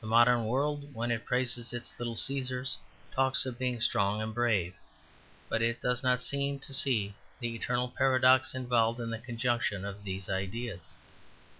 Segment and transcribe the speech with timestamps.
[0.00, 2.78] The modern world, when it praises its little Caesars,
[3.12, 4.74] talks of being strong and brave:
[5.48, 10.02] but it does not seem to see the eternal paradox involved in the conjunction of
[10.02, 10.94] these ideas.